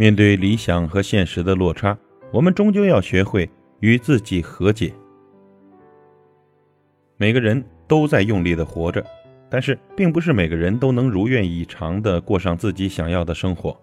[0.00, 1.94] 面对理想和现实的落差，
[2.32, 3.46] 我们终究要学会
[3.80, 4.90] 与自己和解。
[7.18, 9.04] 每个人都在用力的活着，
[9.50, 13.78] 但是并不是每个人都能如愿以偿的过上自己想要的生活。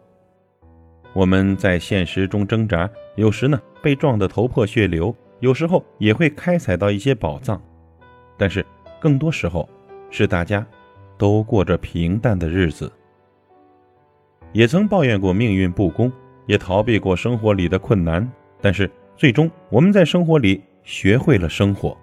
[1.14, 7.62] 我们在现实中挣扎，有时呢被撞得头破血流，有时候也会开采到一些宝藏，
[8.40, 8.66] 但是
[9.00, 9.70] 更多时候
[10.10, 10.66] 是大家
[11.16, 12.92] 都过着平淡的日子。
[14.54, 16.12] 也曾抱怨过命运不公，
[16.46, 18.28] 也逃避过生活里的困难，
[18.62, 21.96] 但是最终我们在生活里学会了生活。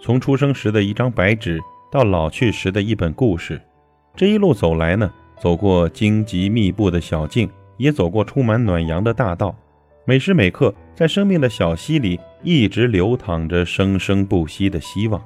[0.00, 3.60] 从出生时的一张白纸到老去时的一本故事，
[4.16, 9.54] 这一路走来呢，走过荆棘密布的小径，也走过充满暖阳的大道。
[10.04, 15.22] 每时每刻，在生命的小溪里，一直流淌着生生不息的希望。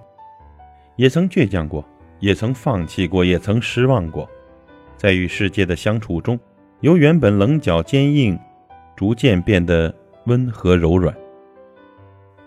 [0.97, 1.83] 也曾倔强过，
[2.21, 4.29] 也曾放弃过，也曾失望过。
[4.97, 6.39] 在与世界的相处中，
[6.81, 8.39] 由原本棱角坚硬，
[8.97, 9.95] 逐渐变得
[10.27, 11.15] 温和柔软。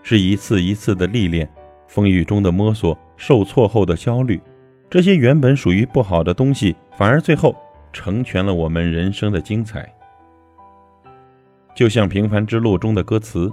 [0.02, 1.48] 是一次一次的历练，
[1.86, 4.40] 风雨中的摸索，受挫后的焦虑，
[4.88, 7.54] 这些原本属于不好的东西，反而最后
[7.92, 9.88] 成全了我们人生的精彩。
[11.74, 13.50] 就像《平凡之路》中的歌词：“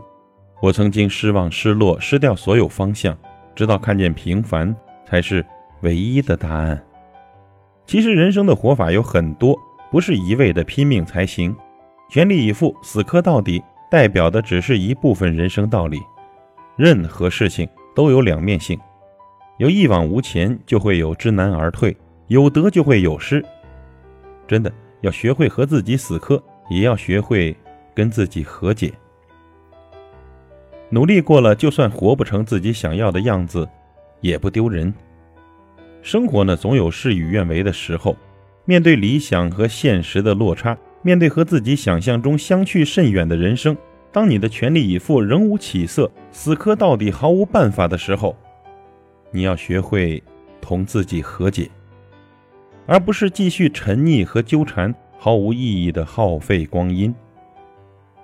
[0.61, 3.15] 我曾经失望、失落、失掉所有方向，
[3.55, 5.45] 直到看见平凡才是
[5.81, 6.83] 唯一的答案。”
[7.87, 9.57] 其实人生的活法有很多，
[9.89, 11.55] 不是一味的拼命才行，
[12.09, 15.97] 全力以赴、死磕到底，代表的只是一部分人生道理。
[16.75, 17.65] 任何事情
[17.95, 18.77] 都有两面性，
[19.57, 21.95] 有一往无前，就会有知难而退；
[22.27, 23.43] 有得就会有失。
[24.45, 27.55] 真的要学会和自己死磕，也要学会
[27.95, 28.91] 跟自己和解。
[30.89, 33.65] 努力过了，就算活不成自己想要的样子，
[34.19, 34.93] 也不丢人。
[36.01, 38.15] 生活呢，总有事与愿违的时候。
[38.69, 43.77] 面对理想和现实的落差，面对和自己想象中相去甚远的人生，
[44.11, 48.35] 当你的全力以赴仍无起色，死磕到底毫无办法的时候，
[49.31, 50.21] 你要学会
[50.59, 51.69] 同自己和解，
[52.85, 57.15] 而不是继续沉溺和纠缠毫无意义的耗费光阴。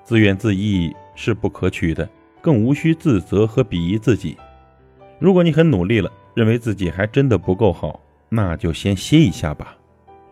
[0.04, 2.10] 自怨自艾是不可取的，
[2.42, 4.36] 更无需自责和鄙夷自己。
[5.20, 6.12] 如果你很努力了。
[6.34, 8.00] 认为自己还真的不够好，
[8.30, 9.78] 那就先歇一下吧，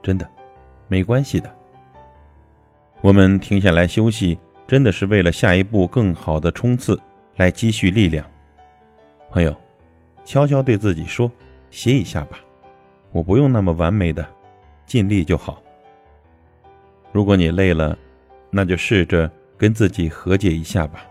[0.01, 0.27] 真的，
[0.87, 1.53] 没关系的。
[3.01, 6.99] 我们停下来休息，真的是为了下一步更好的冲刺，
[7.35, 8.25] 来积蓄力量。
[9.29, 9.55] 朋友，
[10.25, 11.31] 悄悄对自己说：
[11.69, 12.39] 歇一下吧，
[13.11, 14.27] 我不用那么完美的，
[14.85, 15.61] 尽力就好。
[17.11, 17.97] 如果你累了，
[18.49, 21.05] 那就试着跟自己和解一下吧。